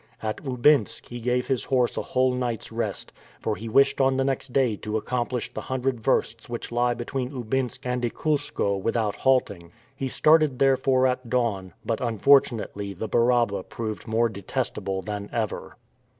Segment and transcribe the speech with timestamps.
[0.23, 4.23] At Oubinsk he gave his horse a whole night's rest, for he wished on the
[4.23, 9.71] next day to accomplish the hundred versts which lie between Oubinsk and Ikoulskoe without halting.
[9.95, 15.77] He started therefore at dawn; but unfortunately the Baraba proved more detestable than ever.